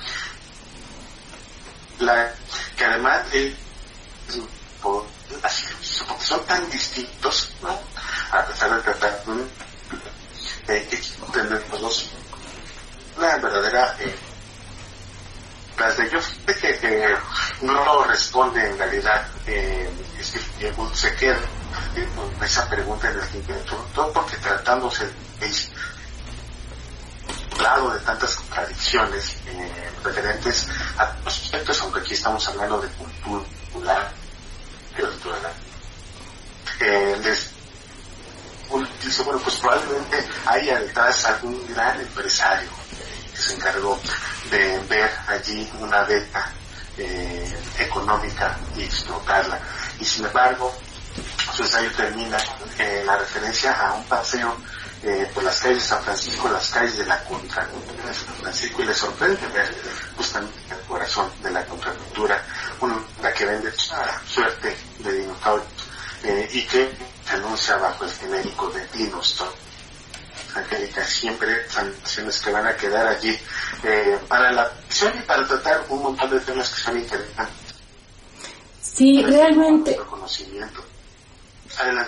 la 1.98 2.32
que 2.76 2.84
además 2.84 3.30
de 3.32 3.54
así, 5.42 5.66
porque 6.06 6.24
son 6.24 6.44
tan 6.46 6.68
distintos, 6.70 7.50
¿no? 7.62 7.78
A 8.30 8.44
pesar 8.46 8.76
de 8.76 8.82
tratar 8.82 9.24
de 10.66 10.80
tener 11.32 11.64
los 11.70 11.80
dos 11.80 12.10
una 13.16 13.36
verdadera 13.38 13.96
eh, 14.00 14.14
las 15.78 15.96
de 15.96 16.06
ellos 16.06 16.24
que 16.46 16.68
eh, 16.70 17.16
no 17.62 18.04
responde 18.04 18.68
en 18.68 18.78
realidad 18.78 19.26
eh, 19.46 19.90
Steve 20.20 20.74
se 20.94 21.14
queda 21.16 21.38
eh, 21.96 22.08
con 22.14 22.44
esa 22.44 22.68
pregunta 22.68 23.10
en 23.10 23.18
el 23.18 23.46
que 23.46 23.54
todo 23.94 24.12
porque 24.12 24.36
tratándose 24.36 25.04
de 25.40 25.52
lado 27.62 27.90
de 27.90 28.00
tantas 28.00 28.36
contradicciones 28.36 29.36
eh, 29.46 29.90
referentes 30.04 30.68
a 30.98 31.14
aspectos, 31.24 31.80
aunque 31.80 32.00
aquí 32.00 32.14
estamos 32.14 32.46
hablando 32.48 32.80
de 32.80 32.88
cultura, 32.88 34.12
cultura 34.94 35.52
eh, 36.80 37.16
les 37.22 37.50
dice, 39.02 39.22
bueno, 39.22 39.40
pues 39.40 39.56
probablemente 39.56 40.28
haya 40.46 40.80
detrás 40.80 41.24
algún 41.24 41.66
gran 41.72 42.00
empresario 42.00 42.68
que 43.32 43.40
se 43.40 43.54
encargó 43.54 43.98
de 44.50 44.78
ver 44.88 45.10
allí 45.28 45.70
una 45.80 46.02
beta 46.04 46.52
eh, 46.98 47.58
económica 47.78 48.58
y 48.76 48.82
explotarla. 48.84 49.60
Y 50.00 50.04
sin 50.04 50.24
embargo, 50.26 50.72
su 51.54 51.62
ensayo 51.62 51.90
termina 51.92 52.38
en 52.78 53.06
la 53.06 53.18
referencia 53.18 53.72
a 53.72 53.94
un 53.94 54.04
paseo 54.04 54.56
eh, 55.02 55.30
por 55.32 55.44
las 55.44 55.60
calles 55.60 55.78
de 55.78 55.88
San 55.88 56.02
Francisco, 56.02 56.48
las 56.48 56.68
calles 56.70 56.98
de 56.98 57.06
la 57.06 57.22
contracultura 57.24 58.08
de 58.08 58.14
San 58.14 58.34
Francisco, 58.36 58.82
y 58.82 58.86
le 58.86 58.94
sorprende 58.94 59.46
ver 59.48 59.74
justamente 60.16 60.58
el 60.70 60.80
corazón 60.86 61.30
de 61.42 61.50
la 61.50 61.64
contracultura, 61.64 62.42
una 62.80 63.32
que 63.32 63.44
vende 63.44 63.72
suerte 64.26 64.76
de 64.98 65.12
dinosaurios 65.12 65.68
eh, 66.24 66.48
y 66.52 66.66
que 66.66 66.90
anuncia 67.30 67.76
bajo 67.76 68.04
el 68.04 68.12
genérico 68.12 68.70
de 68.70 68.86
Dinostor. 68.88 69.52
Angélica, 70.54 71.04
siempre 71.04 71.68
son 71.68 71.94
que 72.42 72.50
van 72.50 72.66
a 72.66 72.76
quedar 72.76 73.06
allí 73.06 73.38
eh, 73.82 74.18
para 74.26 74.50
la 74.52 74.72
y 75.04 75.22
para 75.26 75.46
tratar 75.46 75.84
un 75.88 76.02
montón 76.02 76.30
de 76.30 76.40
temas 76.40 76.74
que 76.74 76.80
son 76.80 76.98
interesantes. 76.98 77.74
Sí, 78.80 79.22
realmente. 79.22 79.96
Conocimiento. 79.96 80.82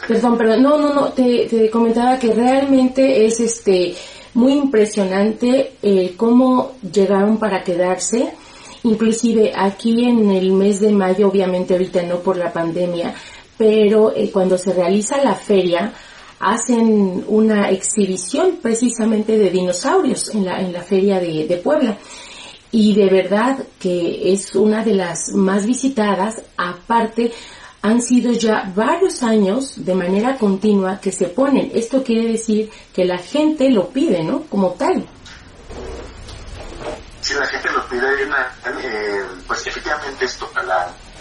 Perdón, 0.06 0.38
perdón, 0.38 0.62
no, 0.62 0.78
no, 0.78 0.94
no, 0.94 1.12
te, 1.12 1.68
comentaba 1.70 2.18
que 2.18 2.32
realmente 2.32 3.26
es 3.26 3.40
este 3.40 3.94
muy 4.34 4.54
impresionante 4.54 5.74
eh, 5.82 6.14
cómo 6.16 6.76
llegaron 6.92 7.38
para 7.38 7.62
quedarse. 7.62 8.32
Inclusive 8.84 9.52
aquí 9.54 10.04
en 10.08 10.30
el 10.30 10.52
mes 10.52 10.80
de 10.80 10.92
mayo, 10.92 11.28
obviamente 11.28 11.74
ahorita 11.74 12.02
no 12.04 12.20
por 12.20 12.36
la 12.36 12.52
pandemia, 12.52 13.14
pero 13.58 14.14
eh, 14.16 14.30
cuando 14.32 14.56
se 14.56 14.72
realiza 14.72 15.22
la 15.22 15.34
feria, 15.34 15.92
hacen 16.40 17.24
una 17.26 17.68
exhibición 17.70 18.60
precisamente 18.62 19.36
de 19.36 19.50
dinosaurios 19.50 20.32
en 20.34 20.46
la, 20.46 20.60
en 20.60 20.72
la 20.72 20.82
feria 20.82 21.20
de, 21.20 21.46
de 21.46 21.56
Puebla. 21.56 21.98
Y 22.70 22.94
de 22.94 23.06
verdad 23.06 23.58
que 23.78 24.32
es 24.32 24.54
una 24.54 24.84
de 24.84 24.94
las 24.94 25.30
más 25.32 25.64
visitadas, 25.66 26.42
aparte 26.56 27.32
han 27.82 28.02
sido 28.02 28.32
ya 28.32 28.70
varios 28.74 29.22
años 29.22 29.84
de 29.84 29.94
manera 29.94 30.36
continua 30.36 31.00
que 31.00 31.12
se 31.12 31.28
ponen. 31.28 31.70
Esto 31.74 32.02
quiere 32.02 32.32
decir 32.32 32.70
que 32.92 33.04
la 33.04 33.18
gente 33.18 33.70
lo 33.70 33.88
pide, 33.88 34.22
¿no? 34.24 34.42
Como 34.42 34.72
tal. 34.72 35.06
Si 37.20 37.34
la 37.34 37.46
gente 37.46 37.70
lo 37.70 37.86
pide, 37.88 38.06
eh, 38.22 39.24
pues 39.46 39.66
efectivamente 39.66 40.24
esto, 40.24 40.50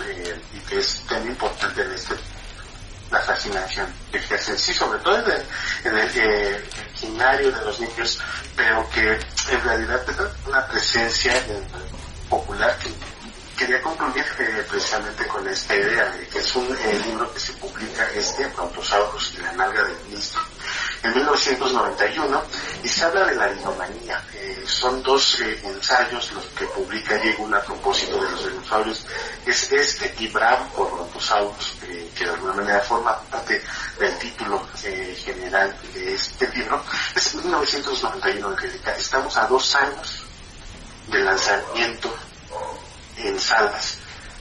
eh, 0.06 0.36
y 0.54 0.60
que 0.70 0.80
es 0.80 1.02
tan 1.08 1.26
importante 1.28 1.82
en 1.82 1.92
este, 1.92 2.16
la 3.12 3.20
fascinación 3.20 3.88
que 4.12 4.18
ejercen, 4.18 4.58
sí, 4.58 4.74
sobre 4.74 5.00
todo 5.00 5.18
en 5.20 5.32
el, 5.32 5.46
en 5.86 5.98
el 5.98 6.10
eh, 6.16 7.52
de 7.52 7.66
los 7.66 7.80
niños, 7.80 8.20
pero 8.56 8.90
que 8.90 9.20
en 9.50 9.62
realidad 9.64 10.02
es 10.10 10.48
una 10.48 10.68
presencia 10.68 11.34
popular 12.30 12.78
que 12.80 12.90
quería 13.58 13.82
concluir 13.82 14.26
eh, 14.40 14.66
precisamente 14.70 15.26
con 15.28 15.48
esta 15.48 15.76
idea, 15.76 16.14
que 16.32 16.40
es 16.40 16.56
un 16.56 16.68
eh, 16.68 17.02
libro 17.06 17.34
que 17.34 17.40
se 17.40 17.54
publica 17.54 18.08
este, 18.14 18.46
Brontosaurus 18.48 19.34
y 19.36 19.42
la 19.42 19.52
nalga 19.54 19.84
del 19.84 19.98
ministro, 20.08 20.42
en 21.08 21.16
1991, 21.16 22.44
y 22.84 22.88
se 22.88 23.04
habla 23.06 23.26
de 23.26 23.36
la 23.36 23.48
dinomanía. 23.48 24.22
Eh, 24.34 24.64
son 24.66 25.02
dos 25.02 25.40
ensayos 25.40 26.32
los 26.34 26.46
que 26.48 26.66
publica 26.68 27.16
Diego 27.18 27.48
a 27.56 27.62
propósito 27.62 28.22
de 28.22 28.30
los 28.32 28.50
dinosaurios, 28.50 29.06
es 29.46 29.72
este 29.72 30.14
y 30.20 30.28
Bravo 30.28 30.66
por 30.76 30.92
Brontosaurus, 30.92 31.76
que 32.16 32.26
de 32.26 32.32
alguna 32.32 32.54
manera 32.54 32.82
forma 32.82 33.18
parte 33.32 33.62
del 34.00 34.18
título 34.18 34.68
general 34.76 35.76
de 35.94 36.14
este 36.14 36.48
libro. 36.50 36.84
Es 37.16 37.34
1991, 37.36 38.48
Angélica. 38.50 38.96
Estamos 38.96 39.38
a 39.38 39.48
dos 39.48 39.76
años 39.76 40.24
del 41.08 41.26
lanzamiento 41.26 42.14
en 43.18 43.40
salas 43.40 43.98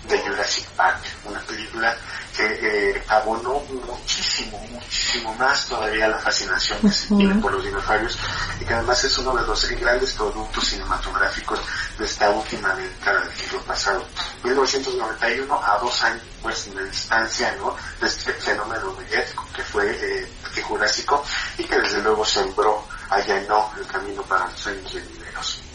de 0.09 0.19
Jurassic 0.21 0.67
Park, 0.71 1.01
una 1.25 1.41
película 1.41 1.97
que 2.37 2.91
eh, 2.91 3.03
abonó 3.09 3.61
muchísimo, 3.87 4.59
muchísimo 4.71 5.35
más 5.35 5.67
todavía 5.67 6.09
la 6.09 6.19
fascinación 6.19 6.79
que 6.81 6.91
se 6.91 7.15
tiene 7.15 7.35
por 7.37 7.53
los 7.53 7.65
dinosaurios 7.65 8.19
y 8.61 8.65
que 8.65 8.75
además 8.75 9.03
es 9.05 9.19
uno 9.19 9.35
de 9.35 9.47
los 9.47 9.69
grandes 9.71 10.13
productos 10.13 10.67
cinematográficos 10.67 11.61
de 11.99 12.05
esta 12.05 12.31
última 12.31 12.75
década 12.75 13.21
del 13.21 13.35
siglo 13.37 13.61
pasado. 13.63 14.05
1991 14.45 15.65
a 15.65 15.79
dos 15.79 16.03
años 16.03 16.23
pues 16.43 16.67
en 16.67 16.77
la 16.77 16.83
distancia 16.83 17.57
¿no? 17.59 17.75
de 18.01 18.07
este 18.07 18.33
fenómeno 18.35 18.93
mediático 18.93 19.47
que 19.55 19.63
fue 19.63 19.91
eh, 19.91 20.29
que 20.55 20.63
Jurásico 20.63 21.25
y 21.59 21.65
que 21.65 21.79
desde 21.79 22.03
luego 22.03 22.25
sembró, 22.25 22.87
allanó 23.11 23.73
el 23.79 23.87
camino 23.87 24.23
para 24.23 24.47
los 24.49 24.67
años 24.67 24.93
venideros. 24.93 25.66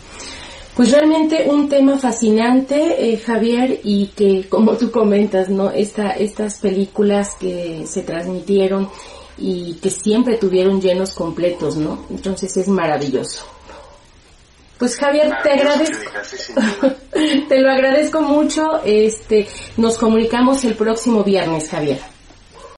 Pues 0.75 0.91
realmente 0.91 1.47
un 1.49 1.67
tema 1.67 1.97
fascinante, 1.97 3.13
eh, 3.13 3.17
Javier, 3.17 3.81
y 3.83 4.07
que 4.07 4.47
como 4.47 4.77
tú 4.77 4.89
comentas, 4.89 5.49
¿no? 5.49 5.69
Esta, 5.69 6.11
estas 6.11 6.59
películas 6.59 7.35
que 7.39 7.85
se 7.85 8.03
transmitieron 8.03 8.89
y 9.37 9.73
que 9.75 9.89
siempre 9.89 10.37
tuvieron 10.37 10.81
llenos 10.81 11.13
completos, 11.13 11.75
¿no? 11.75 12.05
Entonces 12.09 12.55
es 12.55 12.67
maravilloso. 12.67 13.45
Pues 14.77 14.95
Javier, 14.95 15.31
te 15.43 15.51
agradezco, 15.51 16.11
te 17.49 17.59
lo 17.59 17.69
agradezco 17.69 18.21
mucho. 18.21 18.81
Este, 18.83 19.47
nos 19.77 19.97
comunicamos 19.97 20.63
el 20.63 20.75
próximo 20.75 21.23
viernes, 21.23 21.69
Javier. 21.69 21.99